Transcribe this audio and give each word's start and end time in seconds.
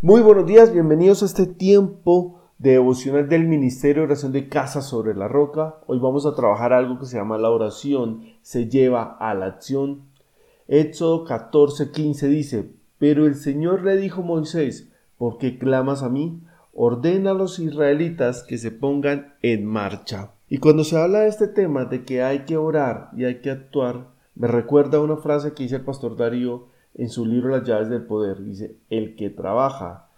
Muy 0.00 0.20
buenos 0.20 0.46
días, 0.46 0.72
bienvenidos 0.72 1.24
a 1.24 1.26
este 1.26 1.44
tiempo 1.44 2.40
de 2.58 2.70
devocional 2.70 3.28
del 3.28 3.48
Ministerio 3.48 4.02
de 4.02 4.06
Oración 4.06 4.30
de 4.30 4.48
Casa 4.48 4.80
sobre 4.80 5.12
la 5.12 5.26
Roca. 5.26 5.80
Hoy 5.88 5.98
vamos 5.98 6.24
a 6.24 6.36
trabajar 6.36 6.72
algo 6.72 7.00
que 7.00 7.06
se 7.06 7.16
llama 7.16 7.36
la 7.36 7.50
oración, 7.50 8.22
se 8.40 8.68
lleva 8.68 9.16
a 9.18 9.34
la 9.34 9.46
acción. 9.46 10.02
Éxodo 10.68 11.26
14:15 11.26 12.28
dice, 12.28 12.70
pero 12.98 13.26
el 13.26 13.34
Señor 13.34 13.82
le 13.82 13.96
dijo 13.96 14.22
a 14.22 14.24
Moisés, 14.24 14.88
¿por 15.16 15.36
qué 15.36 15.58
clamas 15.58 16.04
a 16.04 16.08
mí? 16.08 16.44
Ordena 16.72 17.32
a 17.32 17.34
los 17.34 17.58
israelitas 17.58 18.44
que 18.44 18.56
se 18.56 18.70
pongan 18.70 19.34
en 19.42 19.66
marcha. 19.66 20.30
Y 20.48 20.58
cuando 20.58 20.84
se 20.84 20.96
habla 20.96 21.22
de 21.22 21.28
este 21.28 21.48
tema 21.48 21.86
de 21.86 22.04
que 22.04 22.22
hay 22.22 22.44
que 22.44 22.56
orar 22.56 23.10
y 23.16 23.24
hay 23.24 23.40
que 23.40 23.50
actuar, 23.50 24.10
me 24.36 24.46
recuerda 24.46 25.00
una 25.00 25.16
frase 25.16 25.54
que 25.54 25.64
dice 25.64 25.74
el 25.74 25.84
pastor 25.84 26.16
Darío 26.16 26.68
en 26.98 27.08
su 27.08 27.24
libro 27.24 27.56
Las 27.56 27.66
llaves 27.66 27.88
del 27.88 28.02
poder. 28.02 28.44
Dice, 28.44 28.76
el 28.90 29.16
que 29.16 29.30
trabaja 29.30 30.08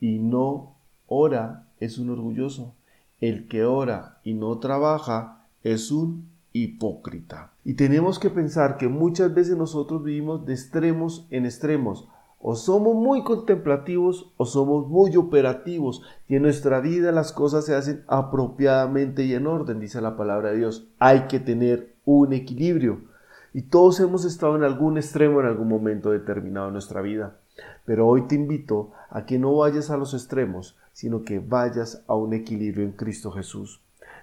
y 0.00 0.18
no 0.18 0.74
ora 1.06 1.68
es 1.78 1.98
un 1.98 2.10
orgulloso. 2.10 2.74
El 3.20 3.46
que 3.46 3.64
ora 3.64 4.18
y 4.24 4.34
no 4.34 4.58
trabaja 4.58 5.46
es 5.62 5.92
un 5.92 6.28
hipócrita. 6.52 7.52
Y 7.64 7.74
tenemos 7.74 8.18
que 8.18 8.30
pensar 8.30 8.76
que 8.76 8.88
muchas 8.88 9.32
veces 9.32 9.56
nosotros 9.56 10.02
vivimos 10.02 10.44
de 10.44 10.54
extremos 10.54 11.26
en 11.30 11.44
extremos. 11.44 12.08
O 12.40 12.56
somos 12.56 12.96
muy 12.96 13.22
contemplativos 13.22 14.32
o 14.36 14.46
somos 14.46 14.88
muy 14.88 15.16
operativos 15.16 16.02
y 16.26 16.34
en 16.34 16.42
nuestra 16.42 16.80
vida 16.80 17.12
las 17.12 17.32
cosas 17.32 17.64
se 17.64 17.76
hacen 17.76 18.02
apropiadamente 18.08 19.24
y 19.24 19.34
en 19.34 19.46
orden, 19.46 19.78
dice 19.78 20.00
la 20.00 20.16
palabra 20.16 20.50
de 20.50 20.58
Dios. 20.58 20.88
Hay 20.98 21.28
que 21.28 21.38
tener 21.38 21.94
un 22.04 22.32
equilibrio. 22.32 23.11
Y 23.54 23.62
todos 23.62 24.00
hemos 24.00 24.24
estado 24.24 24.56
en 24.56 24.64
algún 24.64 24.96
extremo 24.96 25.40
en 25.40 25.46
algún 25.46 25.68
momento 25.68 26.10
determinado 26.10 26.66
de 26.66 26.72
nuestra 26.72 27.02
vida. 27.02 27.36
Pero 27.84 28.08
hoy 28.08 28.22
te 28.22 28.34
invito 28.34 28.92
a 29.10 29.26
que 29.26 29.38
no 29.38 29.56
vayas 29.56 29.90
a 29.90 29.96
los 29.96 30.14
extremos, 30.14 30.76
sino 30.92 31.22
que 31.22 31.38
vayas 31.38 32.02
a 32.06 32.14
un 32.14 32.32
equilibrio 32.32 32.84
en 32.84 32.92
Cristo 32.92 33.30
Jesús. 33.30 33.80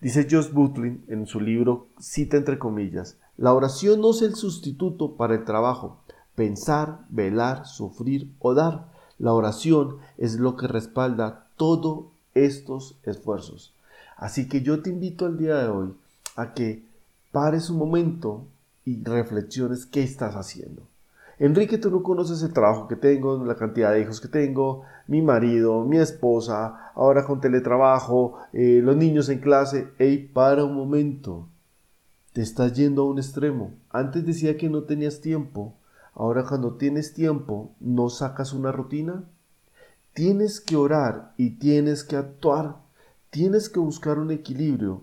Dice 0.00 0.26
Josh 0.28 0.50
Butlin 0.50 1.04
en 1.06 1.26
su 1.26 1.40
libro, 1.40 1.86
cita 2.00 2.36
entre 2.36 2.58
comillas, 2.58 3.18
la 3.36 3.54
oración 3.54 4.00
no 4.00 4.10
es 4.10 4.22
el 4.22 4.34
sustituto 4.34 5.16
para 5.16 5.34
el 5.34 5.44
trabajo, 5.44 6.00
pensar, 6.34 7.04
velar, 7.08 7.66
sufrir 7.66 8.30
o 8.40 8.54
dar. 8.54 8.88
La 9.18 9.32
oración 9.32 9.98
es 10.18 10.40
lo 10.40 10.56
que 10.56 10.66
respalda 10.66 11.46
todos 11.56 12.06
estos 12.34 12.98
esfuerzos. 13.04 13.74
Así 14.16 14.48
que 14.48 14.62
yo 14.62 14.82
te 14.82 14.90
invito 14.90 15.26
al 15.26 15.38
día 15.38 15.56
de 15.58 15.68
hoy 15.68 15.94
a 16.34 16.54
que 16.54 16.84
pares 17.30 17.70
un 17.70 17.78
momento 17.78 18.46
y 18.84 19.02
reflexiones 19.02 19.86
qué 19.86 20.02
estás 20.02 20.34
haciendo. 20.34 20.88
Enrique, 21.38 21.78
tú 21.78 21.90
no 21.90 22.02
conoces 22.02 22.42
el 22.42 22.52
trabajo 22.52 22.86
que 22.86 22.94
tengo, 22.94 23.44
la 23.44 23.56
cantidad 23.56 23.92
de 23.92 24.02
hijos 24.02 24.20
que 24.20 24.28
tengo, 24.28 24.82
mi 25.08 25.22
marido, 25.22 25.84
mi 25.84 25.98
esposa, 25.98 26.92
ahora 26.94 27.24
con 27.24 27.40
teletrabajo, 27.40 28.38
eh, 28.52 28.80
los 28.82 28.96
niños 28.96 29.28
en 29.28 29.40
clase. 29.40 29.88
Ey, 29.98 30.28
para 30.28 30.64
un 30.64 30.76
momento. 30.76 31.48
Te 32.32 32.42
estás 32.42 32.74
yendo 32.74 33.02
a 33.02 33.06
un 33.06 33.18
extremo. 33.18 33.74
Antes 33.90 34.24
decía 34.24 34.56
que 34.56 34.68
no 34.68 34.84
tenías 34.84 35.20
tiempo. 35.20 35.74
Ahora 36.14 36.44
cuando 36.44 36.74
tienes 36.74 37.12
tiempo, 37.12 37.72
¿no 37.80 38.08
sacas 38.08 38.52
una 38.52 38.70
rutina? 38.70 39.24
Tienes 40.14 40.60
que 40.60 40.76
orar 40.76 41.32
y 41.36 41.58
tienes 41.58 42.04
que 42.04 42.16
actuar. 42.16 42.76
Tienes 43.30 43.68
que 43.68 43.80
buscar 43.80 44.18
un 44.18 44.30
equilibrio 44.30 45.02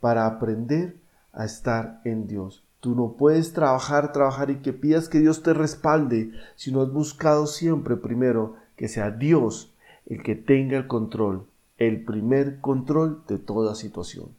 para 0.00 0.26
aprender 0.26 0.96
a 1.32 1.44
estar 1.44 2.00
en 2.04 2.26
Dios. 2.26 2.64
Tú 2.80 2.94
no 2.94 3.12
puedes 3.12 3.52
trabajar, 3.52 4.12
trabajar 4.12 4.50
y 4.50 4.56
que 4.56 4.72
pidas 4.72 5.08
que 5.08 5.20
Dios 5.20 5.42
te 5.42 5.52
respalde 5.52 6.32
si 6.56 6.72
no 6.72 6.80
has 6.80 6.90
buscado 6.90 7.46
siempre 7.46 7.96
primero 7.96 8.56
que 8.76 8.88
sea 8.88 9.10
Dios 9.10 9.74
el 10.06 10.22
que 10.22 10.34
tenga 10.34 10.78
el 10.78 10.86
control, 10.86 11.44
el 11.76 12.04
primer 12.04 12.60
control 12.60 13.22
de 13.28 13.38
toda 13.38 13.74
situación. 13.74 14.30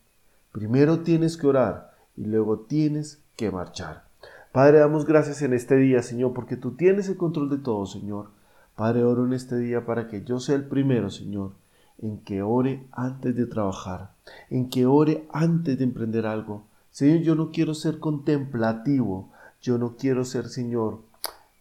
Primero 0.51 0.99
tienes 1.01 1.37
que 1.37 1.47
orar 1.47 1.91
y 2.17 2.25
luego 2.25 2.59
tienes 2.59 3.21
que 3.35 3.51
marchar. 3.51 4.03
Padre, 4.51 4.79
damos 4.79 5.05
gracias 5.05 5.41
en 5.43 5.53
este 5.53 5.77
día, 5.77 6.01
Señor, 6.01 6.33
porque 6.33 6.57
tú 6.57 6.71
tienes 6.71 7.07
el 7.07 7.15
control 7.15 7.49
de 7.49 7.57
todo, 7.57 7.85
Señor. 7.85 8.27
Padre, 8.75 9.03
oro 9.03 9.25
en 9.25 9.33
este 9.33 9.57
día 9.57 9.85
para 9.85 10.07
que 10.07 10.23
yo 10.23 10.39
sea 10.39 10.55
el 10.55 10.65
primero, 10.65 11.09
Señor, 11.09 11.51
en 11.99 12.17
que 12.17 12.41
ore 12.41 12.83
antes 12.91 13.35
de 13.35 13.45
trabajar, 13.45 14.11
en 14.49 14.69
que 14.69 14.85
ore 14.85 15.25
antes 15.31 15.77
de 15.77 15.83
emprender 15.83 16.25
algo, 16.25 16.63
Señor, 16.91 17.21
yo 17.21 17.35
no 17.35 17.51
quiero 17.51 17.73
ser 17.73 17.99
contemplativo, 17.99 19.31
yo 19.61 19.77
no 19.77 19.95
quiero 19.95 20.25
ser, 20.25 20.49
Señor, 20.49 20.99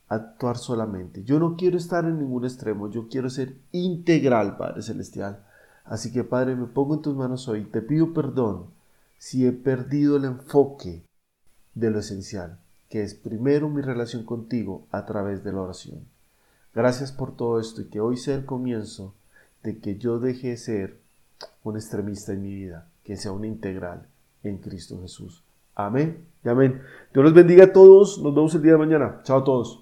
actuar 0.09 0.59
solamente. 0.59 1.23
Yo 1.23 1.39
no 1.39 1.57
quiero 1.57 1.79
estar 1.79 2.05
en 2.05 2.19
ningún 2.19 2.45
extremo, 2.45 2.91
yo 2.91 3.09
quiero 3.09 3.31
ser 3.31 3.55
integral, 3.71 4.57
Padre 4.57 4.83
Celestial. 4.83 5.45
Así 5.85 6.13
que, 6.13 6.25
Padre, 6.25 6.57
me 6.57 6.67
pongo 6.67 6.95
en 6.95 7.03
tus 7.03 7.17
manos 7.17 7.49
hoy, 7.49 7.65
te 7.65 7.81
pido 7.81 8.13
perdón 8.13 8.67
si 9.19 9.47
he 9.47 9.53
perdido 9.53 10.17
el 10.17 10.25
enfoque 10.25 11.05
de 11.75 11.91
lo 11.91 12.01
esencial, 12.01 12.59
que 12.89 13.03
es 13.03 13.15
primero 13.15 13.69
mi 13.69 13.83
relación 13.83 14.25
contigo 14.25 14.87
a 14.91 15.07
través 15.07 15.45
de 15.45 15.53
la 15.53 15.63
oración. 15.63 16.01
Gracias 16.75 17.13
por 17.13 17.37
todo 17.37 17.61
esto 17.61 17.83
y 17.83 17.87
que 17.87 18.01
hoy 18.01 18.17
sea 18.17 18.35
el 18.35 18.45
comienzo 18.45 19.15
de 19.63 19.79
que 19.79 19.97
yo 19.97 20.19
deje 20.19 20.49
de 20.49 20.57
ser 20.57 21.01
un 21.63 21.77
extremista 21.77 22.33
en 22.33 22.43
mi 22.43 22.55
vida, 22.55 22.89
que 23.05 23.17
sea 23.17 23.33
un 23.33 23.45
integral 23.45 24.07
en 24.43 24.59
Cristo 24.59 25.01
Jesús. 25.01 25.45
Amén 25.75 26.27
y 26.45 26.49
amén. 26.49 26.83
Dios 27.13 27.25
los 27.25 27.35
bendiga 27.35 27.65
a 27.65 27.73
todos. 27.73 28.19
Nos 28.23 28.35
vemos 28.35 28.55
el 28.55 28.63
día 28.63 28.73
de 28.73 28.79
mañana. 28.79 29.21
Chao 29.23 29.39
a 29.39 29.45
todos. 29.45 29.79